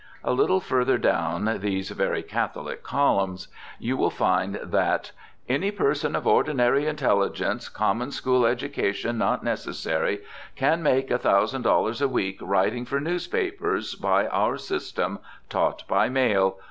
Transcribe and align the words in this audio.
A 0.23 0.33
little 0.33 0.59
further 0.59 0.97
down 0.97 1.59
these 1.59 1.91
very 1.91 2.23
catholic 2.23 2.81
columns 2.81 3.49
you 3.77 3.95
will 3.95 4.09
find 4.09 4.55
that: 4.63 5.11
"Any 5.47 5.69
person 5.69 6.15
of 6.15 6.25
ordinary 6.25 6.87
intelligence, 6.87 7.69
common 7.69 8.09
school 8.09 8.43
education 8.43 9.19
not 9.19 9.43
necessary, 9.43 10.21
can 10.55 10.81
make 10.81 11.09
$1000 11.09 12.01
a 12.01 12.07
week 12.07 12.39
writing 12.41 12.83
for 12.83 12.99
newspapers, 12.99 13.93
by 13.93 14.25
our 14.29 14.57
system, 14.57 15.19
taught 15.49 15.87
by 15.87 16.09
mail. 16.09 16.57